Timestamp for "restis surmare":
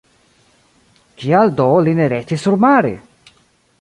2.15-2.95